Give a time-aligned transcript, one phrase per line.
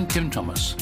[0.00, 0.72] I'm Kim Thomas.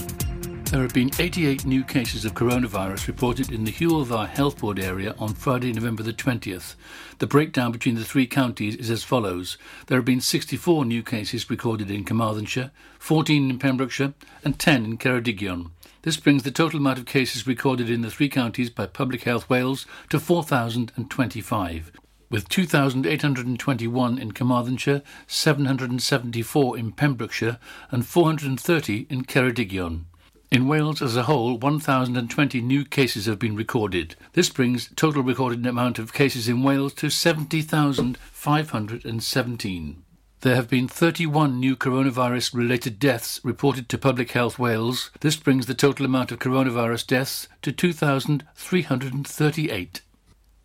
[0.70, 4.78] There have been 88 new cases of coronavirus reported in the Hywel Dda Health Board
[4.78, 6.77] area on Friday, November the 20th.
[7.19, 9.58] The breakdown between the three counties is as follows.
[9.88, 14.98] There have been 64 new cases recorded in Carmarthenshire, 14 in Pembrokeshire, and 10 in
[14.98, 15.72] Ceredigion.
[16.03, 19.50] This brings the total amount of cases recorded in the three counties by Public Health
[19.50, 21.91] Wales to 4,025
[22.31, 27.59] with 2,821 in Carmarthenshire, 774 in Pembrokeshire,
[27.91, 30.05] and 430 in Ceredigion.
[30.51, 34.17] In Wales as a whole, 1,020 new cases have been recorded.
[34.33, 40.03] This brings total recorded amount of cases in Wales to 70,517.
[40.41, 45.11] There have been 31 new coronavirus related deaths reported to Public Health Wales.
[45.21, 50.01] This brings the total amount of coronavirus deaths to 2,338.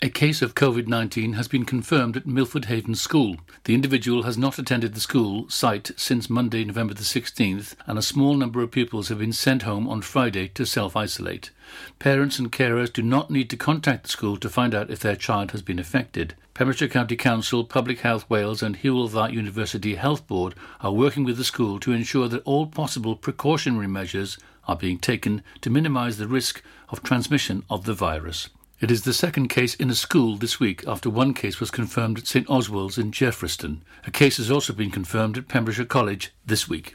[0.02, 3.38] A case of COVID 19 has been confirmed at Milford Haven School.
[3.64, 8.02] The individual has not attended the school site since Monday, November the 16th, and a
[8.02, 11.52] small number of pupils have been sent home on Friday to self isolate.
[12.00, 15.16] Parents and carers do not need to contact the school to find out if their
[15.16, 16.36] child has been affected.
[16.54, 21.46] Pembrokeshire County Council, Public Health Wales, and Dda University Health Board are working with the
[21.46, 26.62] school to ensure that all possible precautionary measures are being taken to minimise the risk
[26.90, 28.50] of transmission of the virus.
[28.84, 32.18] It is the second case in a school this week after one case was confirmed
[32.18, 33.80] at St Oswald's in Jeffreyston.
[34.06, 36.94] A case has also been confirmed at Pembrokeshire College this week.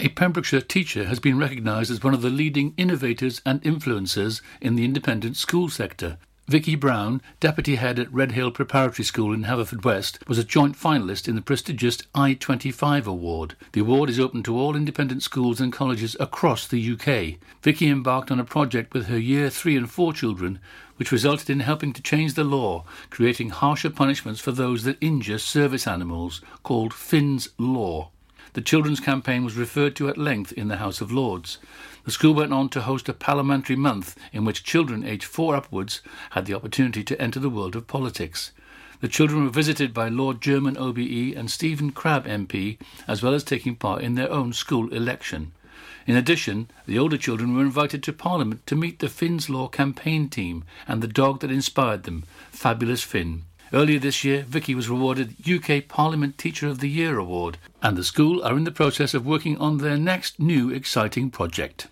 [0.00, 4.74] A Pembrokeshire teacher has been recognised as one of the leading innovators and influencers in
[4.74, 6.16] the independent school sector.
[6.48, 11.34] Vicky Brown, deputy head at Redhill Preparatory School in Haverfordwest, was a joint finalist in
[11.34, 13.54] the prestigious I25 award.
[13.72, 17.38] The award is open to all independent schools and colleges across the UK.
[17.60, 20.58] Vicky embarked on a project with her year 3 and 4 children
[20.96, 25.36] which resulted in helping to change the law, creating harsher punishments for those that injure
[25.36, 28.10] service animals, called Finn's Law.
[28.54, 31.58] The children's campaign was referred to at length in the House of Lords.
[32.04, 36.00] The school went on to host a parliamentary month in which children aged four upwards
[36.30, 38.52] had the opportunity to enter the world of politics.
[39.00, 43.44] The children were visited by Lord Jermyn OBE and Stephen Crabb MP, as well as
[43.44, 45.52] taking part in their own school election.
[46.06, 50.28] In addition, the older children were invited to Parliament to meet the Finn's Law campaign
[50.28, 53.44] team and the dog that inspired them, Fabulous Finn.
[53.70, 58.04] Earlier this year, Vicky was awarded UK Parliament Teacher of the Year award, and the
[58.04, 61.88] school are in the process of working on their next new exciting project.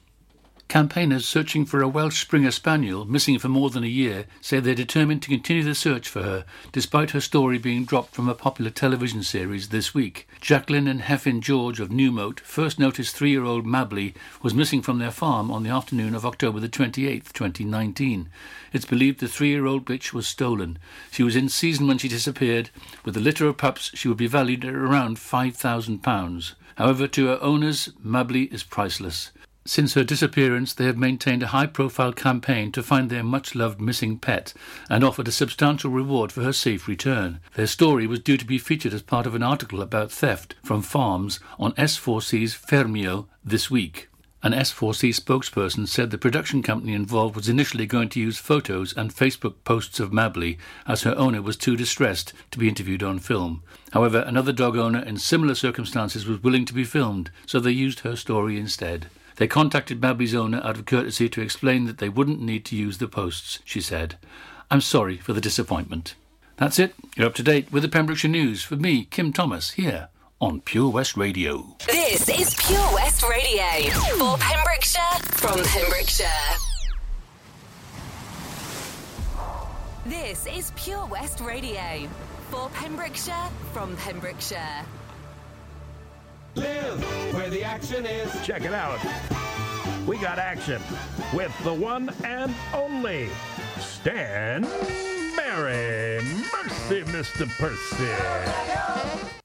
[0.69, 4.75] Campaigners searching for a Welsh Springer Spaniel, missing for more than a year, say they're
[4.75, 8.73] determined to continue the search for her, despite her story being dropped from a popular
[8.73, 10.27] television series this week.
[10.41, 14.83] Jacqueline and Heffin George of New Moat first noticed three year old Mabli was missing
[14.83, 18.29] from their farm on the afternoon of October the 28th, 2019.
[18.73, 20.81] It's believed the three year old bitch was stolen.
[21.13, 22.71] She was in season when she disappeared.
[23.05, 26.55] With a litter of pups, she would be valued at around £5,000.
[26.75, 29.31] However, to her owners, Mabli is priceless.
[29.67, 33.81] Since her disappearance, they have maintained a high profile campaign to find their much loved
[33.81, 34.55] missing pet
[34.89, 37.41] and offered a substantial reward for her safe return.
[37.57, 40.83] Their story was due to be featured as part of an article about theft from
[40.83, 44.09] farms on S4C's Ffermio this week.
[44.41, 49.13] An S4C spokesperson said the production company involved was initially going to use photos and
[49.13, 53.65] Facebook posts of Mabli as her owner was too distressed to be interviewed on film.
[53.93, 58.01] However, another dog owner in similar circumstances was willing to be filmed, so they used
[58.01, 59.09] her story instead.
[59.37, 62.99] They contacted Mabli's owner out of courtesy to explain that they wouldn't need to use
[62.99, 64.17] the posts, she said.
[64.71, 66.15] I'm sorry for the disappointment.
[66.57, 66.95] That's it.
[67.17, 70.09] You're up to date with the Pembrokeshire News for me, Kim Thomas, here
[70.41, 71.77] on Pure West Radio.
[71.87, 73.91] This is Pure West Radio.
[74.19, 75.03] For Pembrokeshire,
[75.33, 76.27] from Pembrokeshire.
[80.07, 82.09] This is Pure West Radio.
[82.51, 84.85] For Pembrokeshire, from Pembrokeshire.
[86.57, 88.33] Live where the action is.
[88.45, 88.99] Check it out.
[90.07, 90.81] We got action
[91.35, 93.29] with the one and only
[93.79, 94.63] Stan
[95.37, 96.23] Berry.
[96.23, 97.47] Mercy, Mr.
[97.59, 99.36] Percy.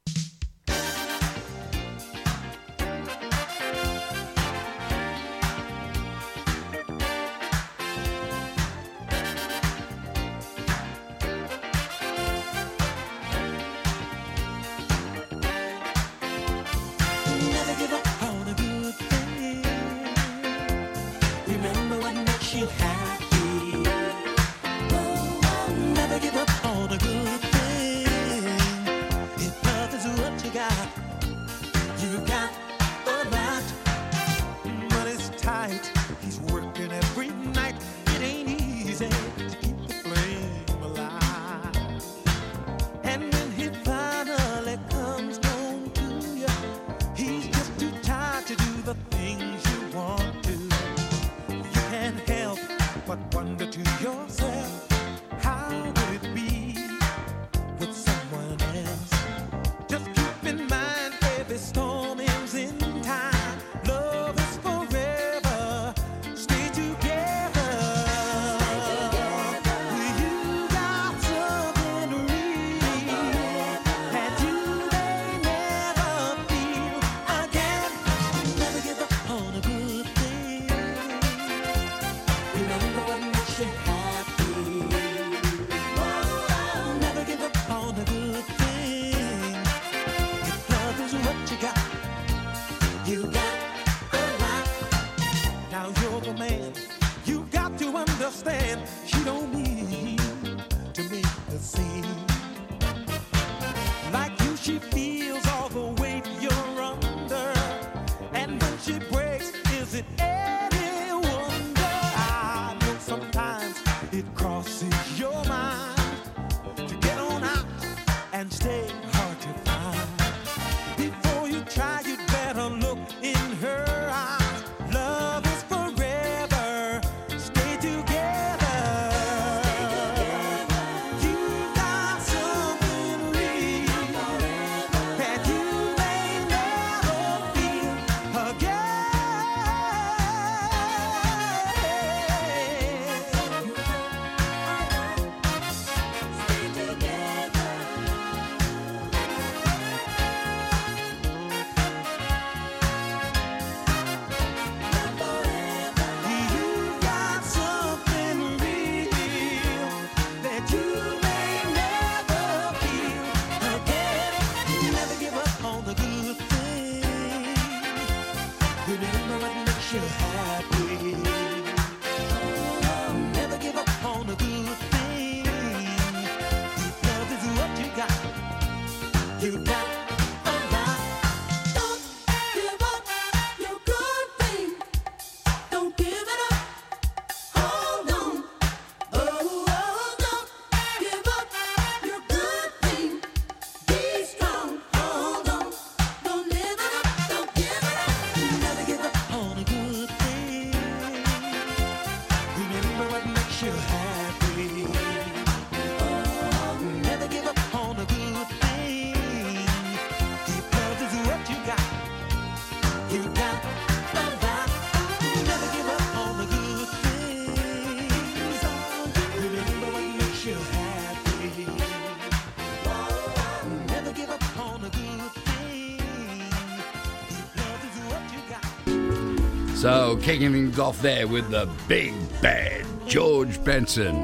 [229.82, 234.22] So, kicking things off there with the big bad George Benson.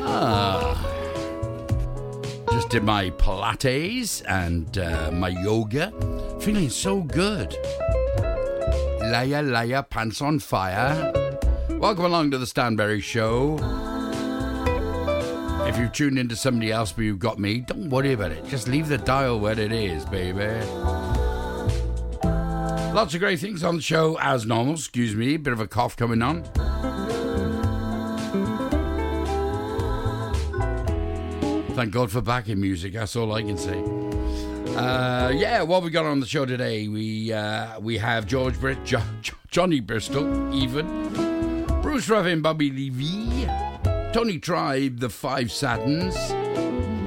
[0.00, 0.82] Ah.
[2.50, 5.92] Just did my Pilates and uh, my yoga.
[6.40, 7.54] Feeling so good.
[9.02, 11.12] Liar, liar, pants on fire.
[11.72, 13.58] Welcome along to the Stan Berry Show.
[15.68, 18.46] If you've tuned into somebody else but you've got me, don't worry about it.
[18.46, 21.05] Just leave the dial where it is, baby.
[22.96, 24.72] Lots of great things on the show as normal.
[24.72, 26.42] Excuse me, bit of a cough coming on.
[31.74, 32.94] Thank God for backing music.
[32.94, 33.78] That's all I can say.
[34.74, 36.88] Uh, yeah, what we got on the show today?
[36.88, 43.46] We uh, we have George Britt, jo- Jo- Johnny Bristol, even Bruce Ruffin, Bobby Levy,
[44.14, 46.16] Tony Tribe, the Five Satins.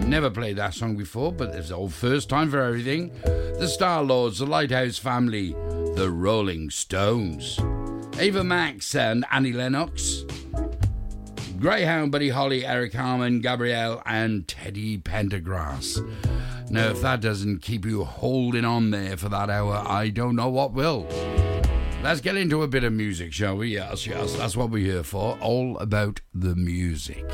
[0.06, 3.12] Never played that song before, but it's our first time for everything.
[3.24, 5.56] The Star Lords, the Lighthouse Family,
[6.00, 7.60] the Rolling Stones,
[8.18, 10.24] Ava Max and Annie Lennox,
[11.60, 16.00] Greyhound, Buddy Holly, Eric Harmon, Gabrielle, and Teddy Pendergrass.
[16.72, 20.48] Now, if that doesn't keep you holding on there for that hour, I don't know
[20.48, 21.06] what will.
[22.02, 23.74] Let's get into a bit of music, shall we?
[23.74, 25.38] Yes, yes, that's what we're here for.
[25.42, 27.26] All about the music.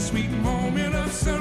[0.00, 1.39] Sweet moment of surrender.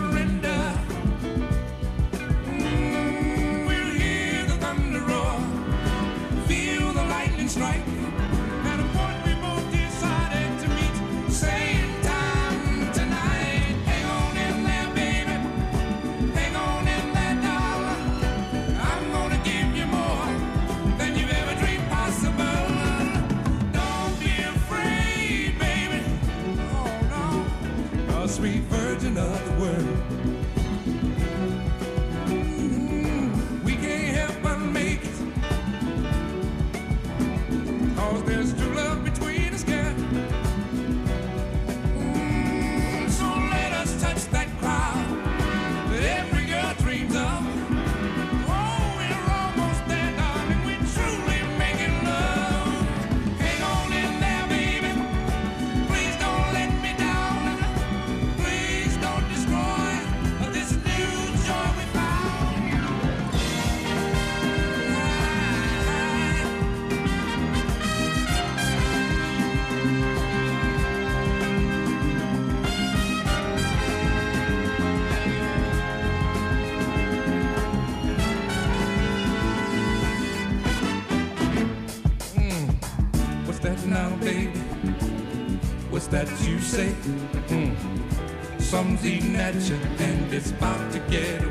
[91.09, 91.49] quiero.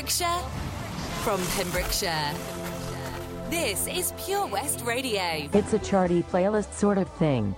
[0.00, 0.48] Pembrokeshire?
[1.24, 2.32] From Pembrokeshire.
[3.50, 5.46] This is Pure West Radio.
[5.52, 7.54] It's a charty playlist sort of thing.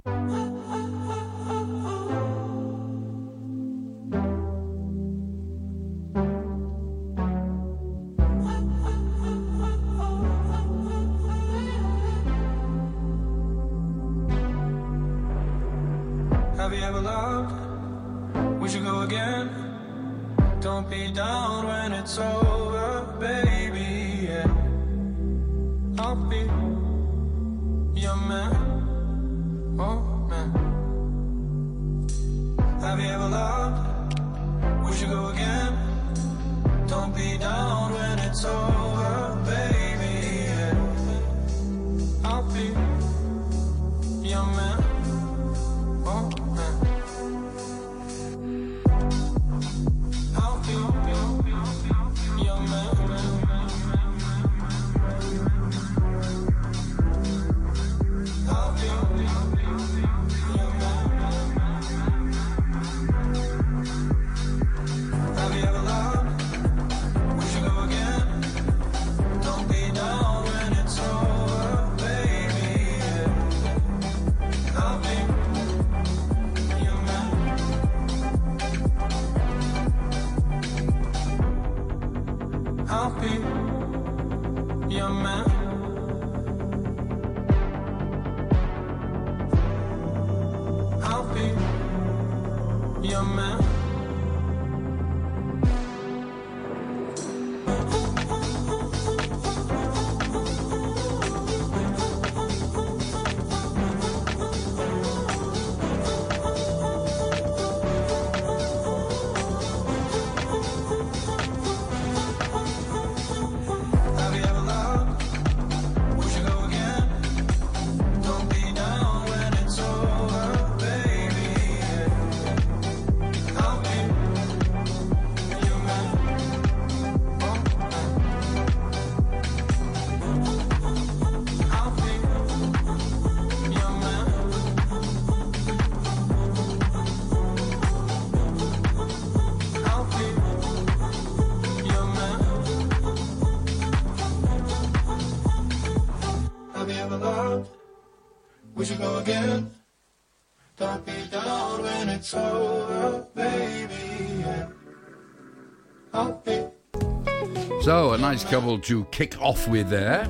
[158.32, 160.24] nice couple to kick off with there.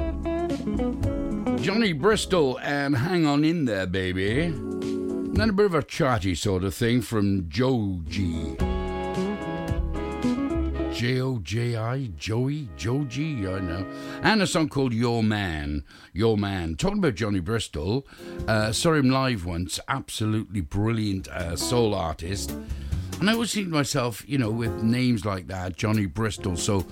[1.59, 4.47] Johnny Bristol and Hang On In There, Baby.
[4.47, 8.57] And then a bit of a charty sort of thing from Joji,
[10.93, 13.87] J O J I Joey, Joji, I know.
[14.25, 16.75] And a song called Your Man, Your Man.
[16.75, 18.05] Talking about Johnny Bristol,
[18.49, 22.53] uh, saw him live once, absolutely brilliant uh, soul artist.
[23.23, 26.57] And I always think to myself, you know, with names like that, Johnny Bristol.
[26.57, 26.85] So,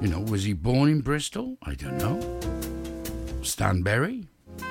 [0.00, 1.58] you know, was he born in Bristol?
[1.60, 3.42] I don't know.
[3.42, 4.28] Stan Berry?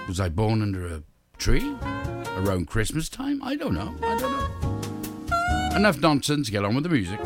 [0.07, 1.03] Was I born under a
[1.37, 1.75] tree
[2.37, 3.43] around Christmas time?
[3.43, 3.93] I don't know.
[4.01, 5.75] I don't know.
[5.75, 6.49] Enough nonsense.
[6.49, 7.19] Get on with the music.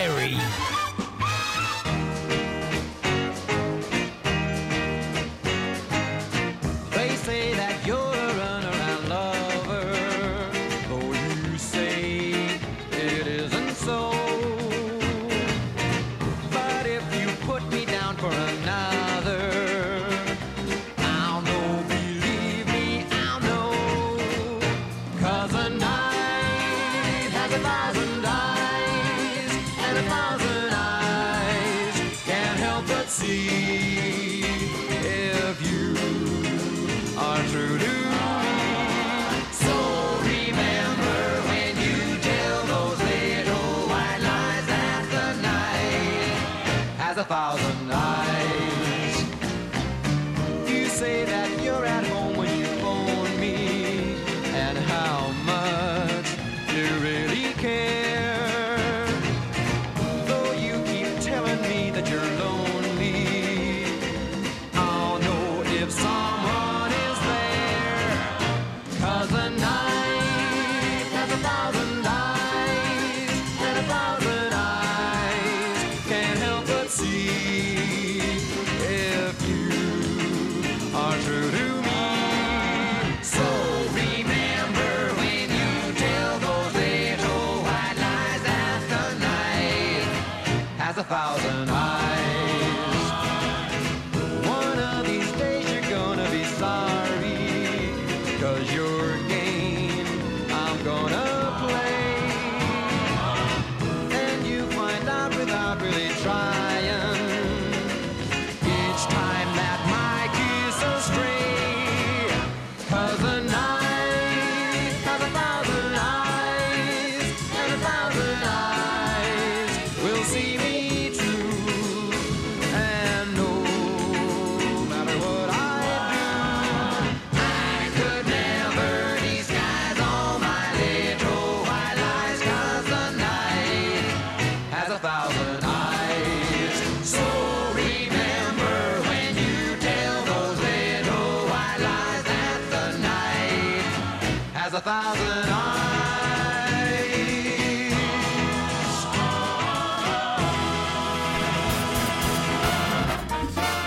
[0.00, 0.59] Berry.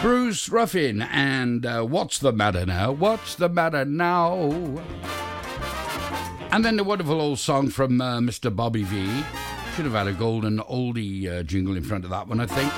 [0.04, 2.92] Bruce Ruffin and uh, What's the Matter Now?
[2.92, 4.52] What's the Matter Now?
[6.52, 8.54] And then the wonderful old song from uh, Mr.
[8.54, 9.24] Bobby Vee.
[9.74, 12.74] Should have had a golden oldie uh, jingle in front of that one, I think.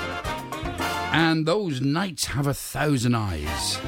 [1.12, 3.80] And those nights have a thousand eyes.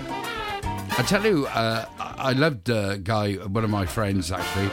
[0.99, 4.69] I tell you, uh, I loved a guy, one of my friends actually.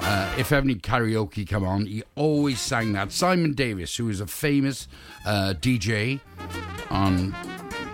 [0.00, 3.12] Uh, if any karaoke come on, he always sang that.
[3.12, 4.88] Simon Davis, who was a famous
[5.24, 6.18] uh, DJ
[6.90, 7.32] on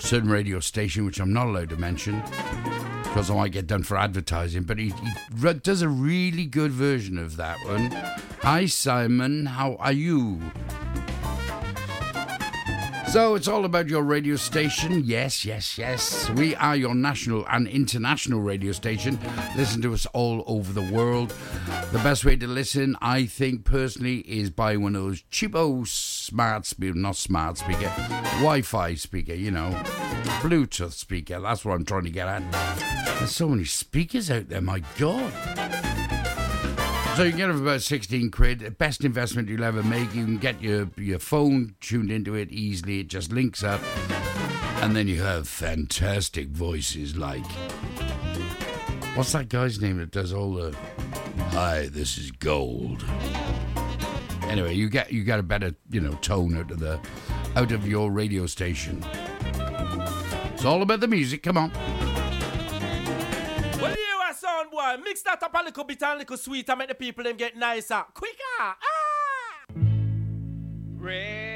[0.01, 2.23] certain radio station, which I'm not allowed to mention
[3.05, 4.63] because I might get done for advertising.
[4.63, 7.91] But he, he does a really good version of that one.
[8.43, 9.47] Hi, Simon.
[9.47, 10.41] How are you?
[13.11, 15.03] So it's all about your radio station.
[15.05, 16.31] Yes, yes, yes.
[16.31, 19.19] We are your national and international radio station.
[19.57, 21.35] Listen to us all over the world.
[21.91, 26.67] The best way to listen, I think personally, is by one of those cheapo smart
[26.67, 27.93] speaker, not smart speaker,
[28.39, 29.71] Wi-Fi speaker, you know,
[30.43, 31.41] Bluetooth speaker.
[31.41, 33.19] That's what I'm trying to get at.
[33.19, 35.70] There's so many speakers out there, my God.
[37.17, 38.79] So you can get it for about 16 quid.
[38.79, 40.15] Best investment you'll ever make.
[40.15, 43.01] You can get your, your phone tuned into it easily.
[43.01, 43.81] It just links up.
[44.83, 47.45] And then you have fantastic voices like.
[49.15, 50.75] What's that guy's name that does all the.
[51.51, 53.05] Hi, this is gold.
[54.45, 56.99] Anyway, you get you get a better, you know, tone out of the
[57.57, 59.05] out of your radio station.
[60.55, 61.43] It's all about the music.
[61.43, 62.10] Come on.
[64.61, 65.03] Sound boy.
[65.03, 67.57] Mix that up a little bit and a little sweeter, make the people them get
[67.57, 68.05] nicer.
[68.13, 68.37] Quicker.
[68.61, 68.77] Ah!
[70.99, 71.50] Red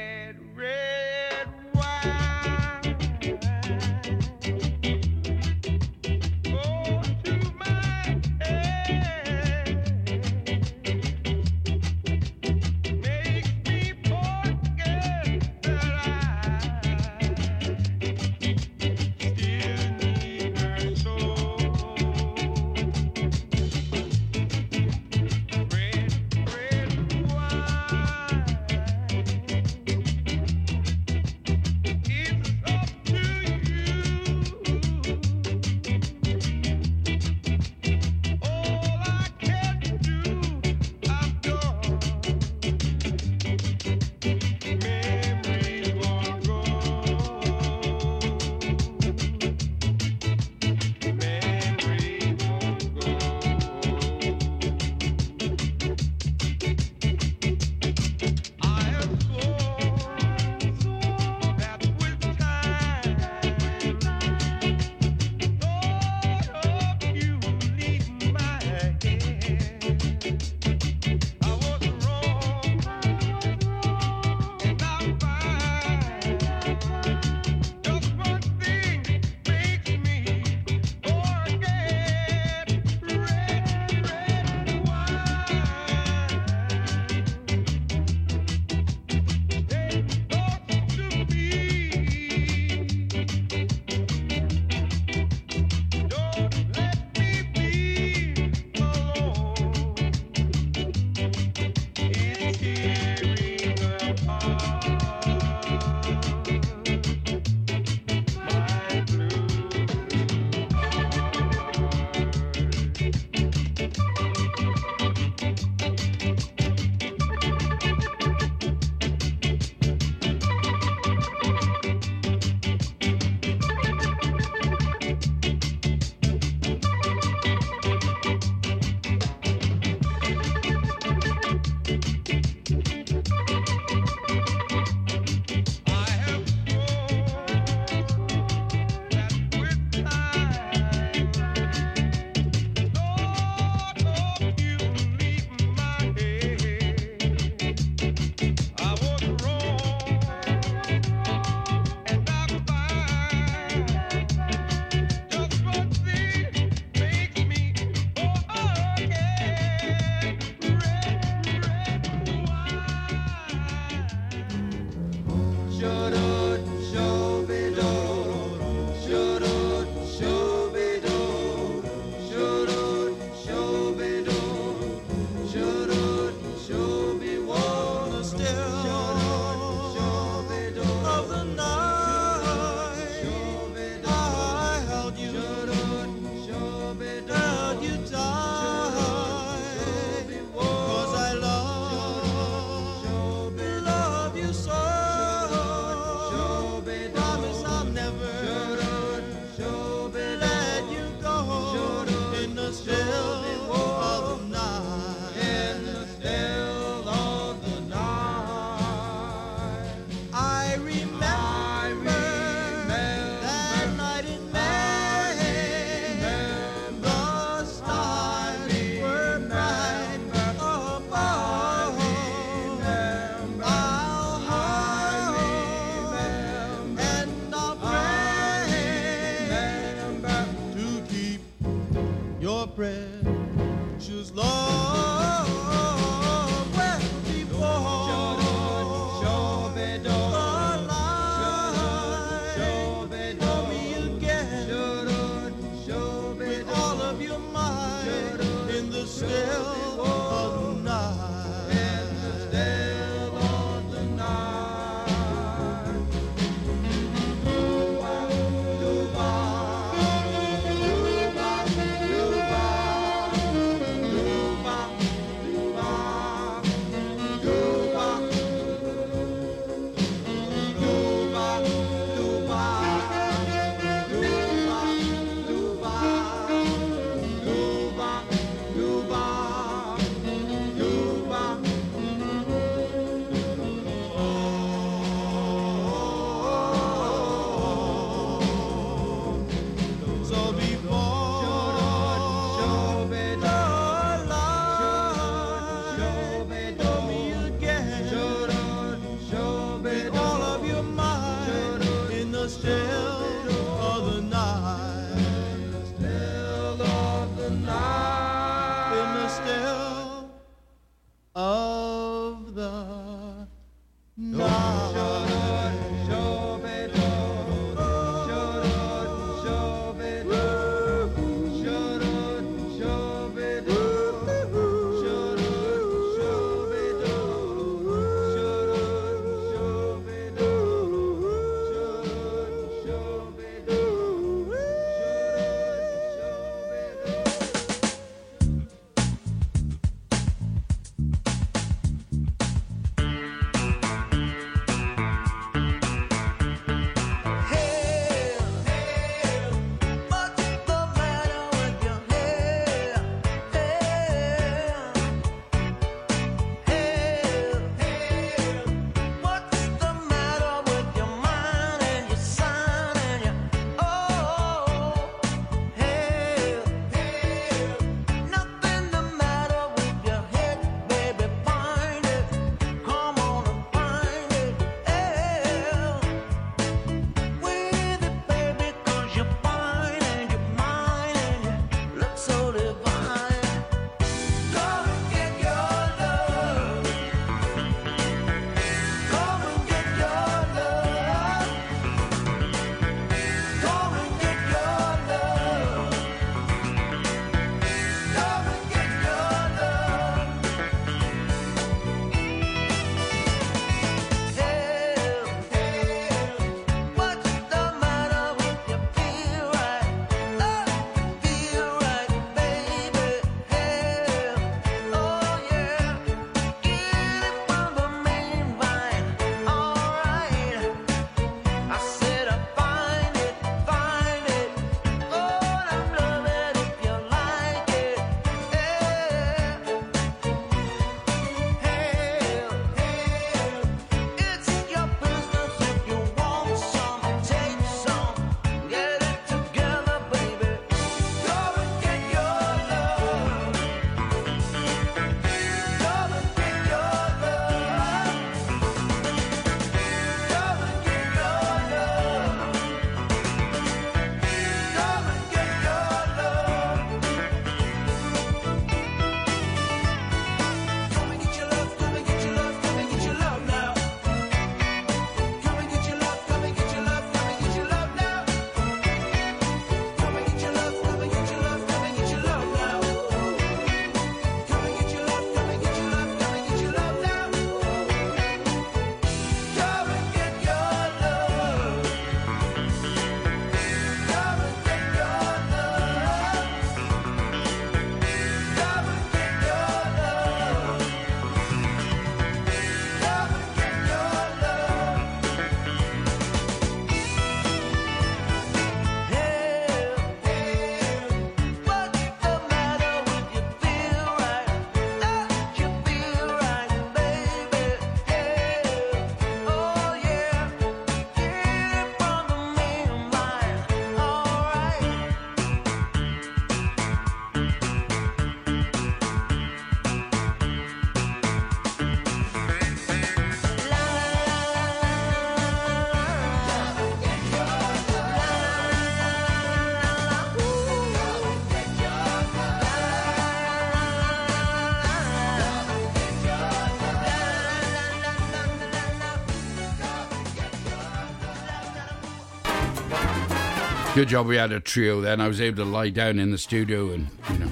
[543.95, 545.21] Good job we had a trio then.
[545.21, 547.49] I was able to lie down in the studio and, you know,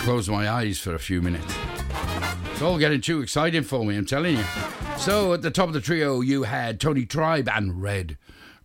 [0.00, 1.54] close my eyes for a few minutes.
[2.50, 4.44] It's all getting too exciting for me, I'm telling you.
[4.96, 8.16] So at the top of the trio, you had Tony Tribe and Red,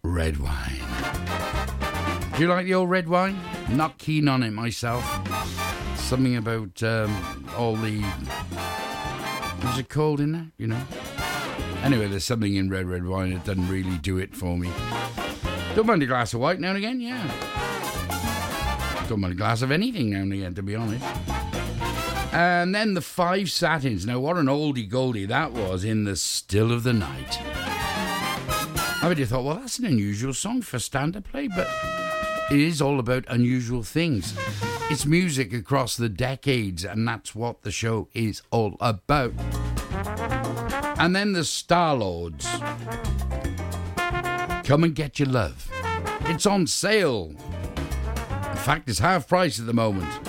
[0.04, 0.80] Red Wine.
[2.38, 3.38] Do you like the old red wine?
[3.68, 5.04] Not keen on it myself.
[5.98, 8.00] Something about um, all the.
[9.62, 10.48] What's it called in there?
[10.58, 10.82] You know?
[11.84, 14.72] Anyway, there's something in red, red wine that doesn't really do it for me.
[15.76, 17.24] Don't mind a glass of white now and again, yeah.
[19.08, 21.06] Don't mind a glass of anything now and again, to be honest.
[22.34, 24.06] And then the Five Satins.
[24.06, 27.40] Now, what an oldie goldie that was in the still of the night.
[29.02, 31.68] I would have thought, well, that's an unusual song for stand up play, but
[32.52, 34.38] it is all about unusual things.
[34.92, 39.34] It's music across the decades, and that's what the show is all about.
[41.00, 42.48] And then the Star Lords.
[44.70, 45.68] Come and get your love.
[46.26, 47.34] It's on sale.
[48.52, 50.29] In fact, it's half price at the moment.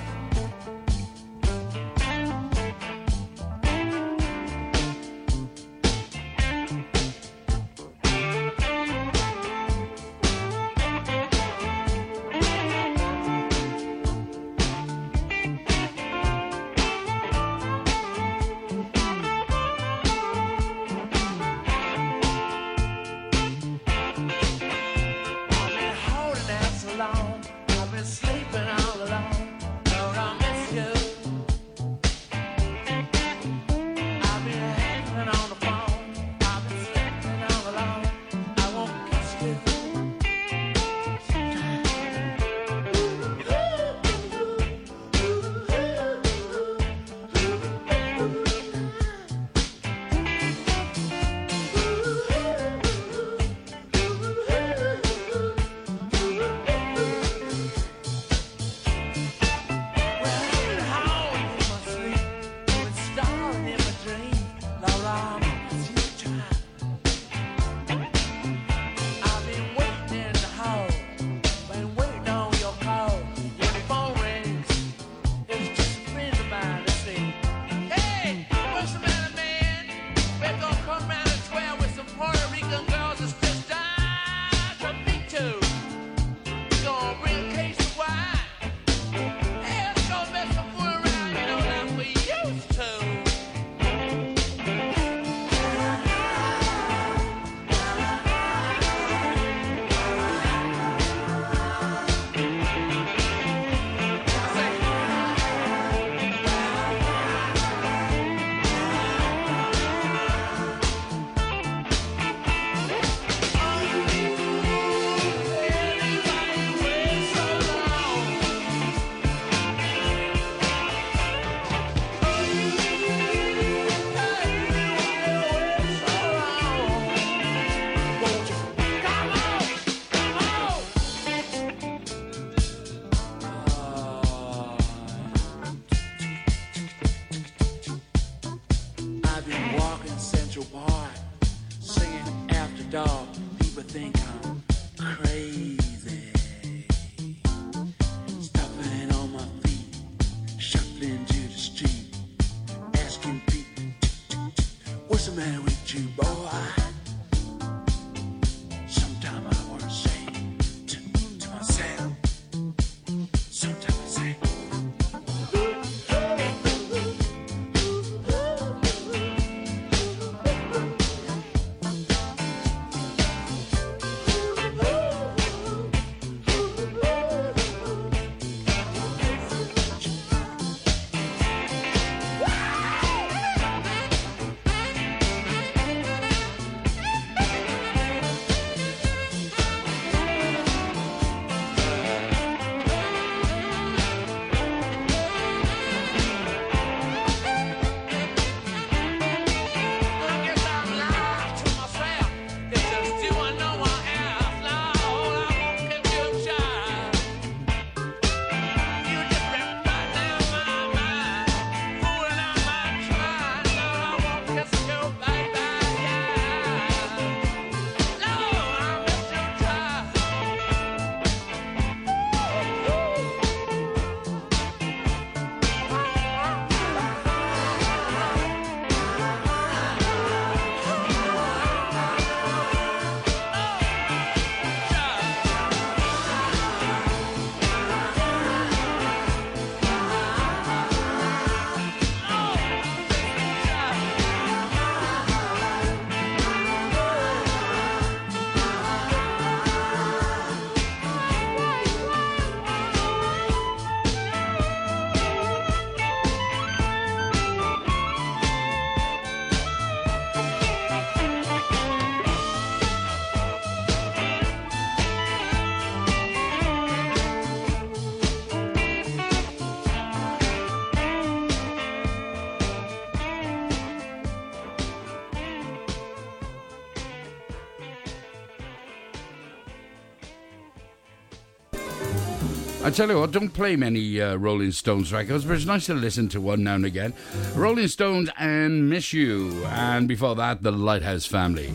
[282.91, 285.93] I tell you what, don't play many uh, Rolling Stones records, but it's nice to
[285.93, 287.13] listen to one now and again.
[287.55, 291.73] Rolling Stones and Miss You, and before that, The Lighthouse Family.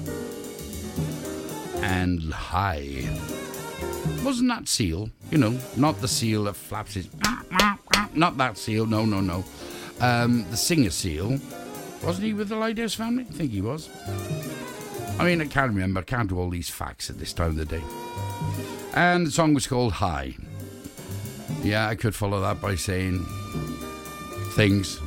[1.76, 3.08] And High.
[4.26, 5.08] Wasn't that seal?
[5.30, 7.08] You know, not the seal that flaps its.
[8.12, 9.42] Not that seal, no, no, no.
[10.02, 11.40] Um, the singer seal.
[12.04, 13.24] Wasn't he with the Lighthouse Family?
[13.26, 13.88] I think he was.
[15.18, 16.00] I mean, I can't remember.
[16.00, 17.82] I can't do all these facts at this time of the day.
[18.92, 20.36] And the song was called High.
[21.62, 23.24] Yeah, I could follow that by saying
[24.52, 25.00] things.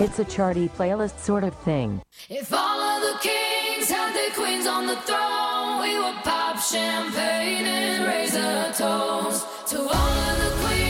[0.00, 2.02] it's a charty playlist sort of thing.
[2.28, 7.66] If all of the kings had their queens on the throne, we would pop champagne
[7.66, 10.85] and raise a toast to all of the queens.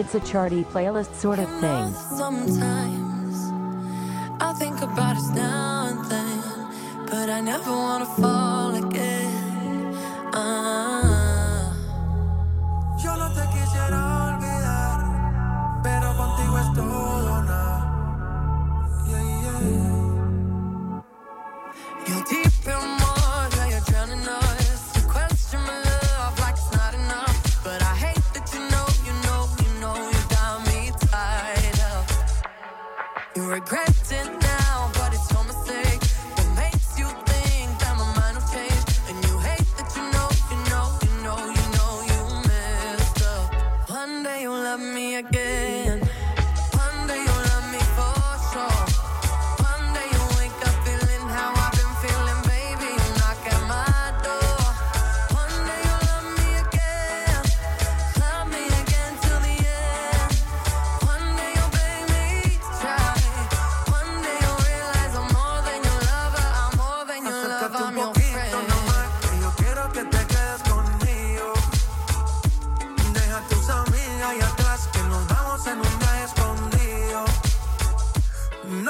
[0.00, 1.92] It's a charty playlist sort of thing.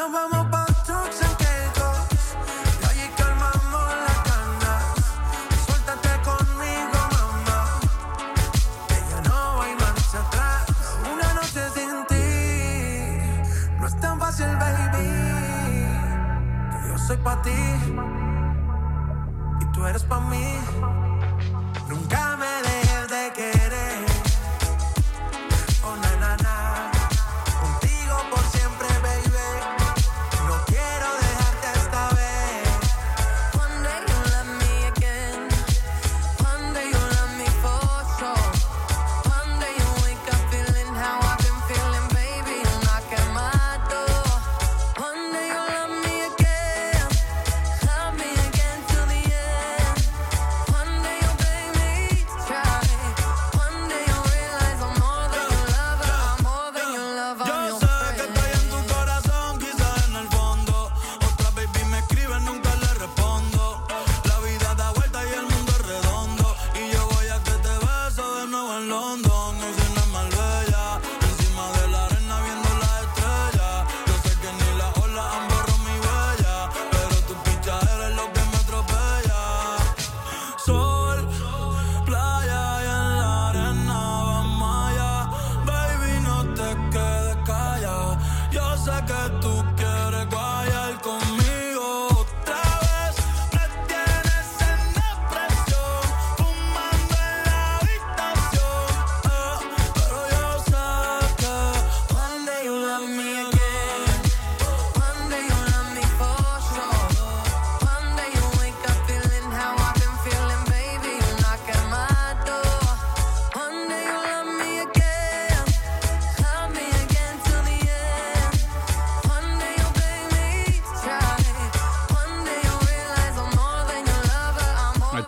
[0.01, 1.37] Nos vamos pa' trucks en.
[2.81, 4.73] Y allí calmamos la cana.
[5.67, 7.61] Suéltate conmigo, mamá.
[8.89, 10.65] Que ya no hay marcha atrás.
[11.13, 12.29] Una noche sin ti.
[13.79, 15.07] No es tan fácil, baby.
[16.71, 17.61] Que yo soy pa' ti.
[19.61, 21.00] Y tú eres pa' mí.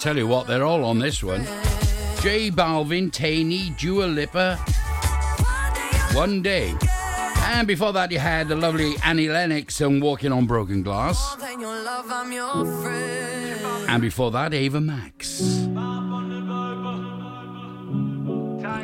[0.03, 1.45] tell you what, they're all on this one.
[2.23, 4.57] J Balvin, Tainy, Dua Lipa,
[6.13, 6.75] One Day.
[7.45, 11.37] And before that, you had the lovely Annie Lennox and Walking on Broken Glass.
[13.89, 15.29] And before that, Ava Max.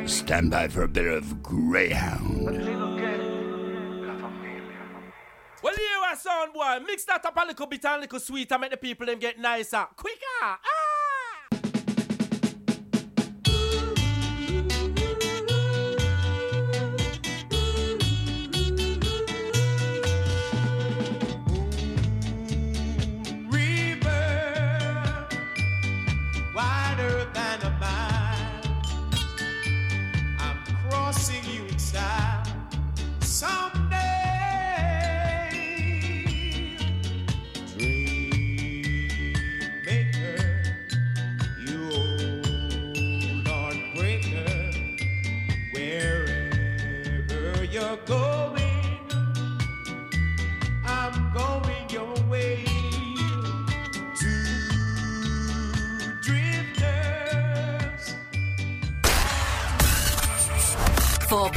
[0.09, 2.45] Stand by for a bit of Greyhound.
[5.61, 6.79] Well, here I sound boy.
[6.87, 9.19] Mix that up a little bit and a little sweet and make the people them
[9.19, 10.15] get nicer, quicker.
[10.41, 10.78] Ah!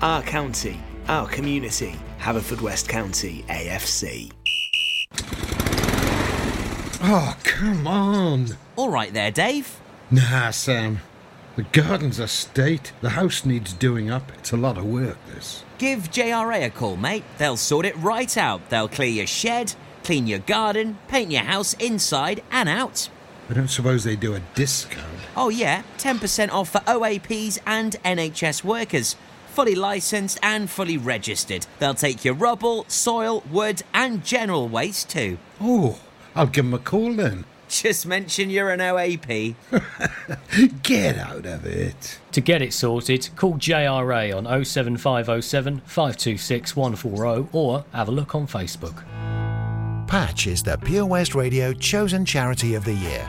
[0.00, 1.94] our county, our community.
[2.18, 4.32] Haverfordwest County AFC.
[7.00, 8.48] Oh, come on.
[8.76, 9.80] All right there, Dave.
[10.10, 10.98] Nah, Sam.
[11.56, 12.92] The garden's a state.
[13.00, 14.30] The house needs doing up.
[14.38, 15.64] It's a lot of work, this.
[15.78, 17.24] Give JRA a call, mate.
[17.38, 18.68] They'll sort it right out.
[18.68, 19.74] They'll clear your shed,
[20.04, 23.08] clean your garden, paint your house inside and out.
[23.50, 25.06] I don't suppose they do a discount.
[25.36, 29.16] Oh, yeah, 10% off for OAPs and NHS workers.
[29.54, 31.66] Fully licensed and fully registered.
[31.78, 35.38] They'll take your rubble, soil, wood, and general waste too.
[35.60, 35.98] Oh,
[36.34, 37.44] I'll give 'em a call then.
[37.68, 39.54] Just mention you're an OAP.
[40.82, 42.18] Get out of it.
[42.32, 48.46] To get it sorted, call JRA on 07507 526 140 or have a look on
[48.46, 49.04] Facebook.
[50.06, 53.28] Patch is the Pure West Radio chosen charity of the year.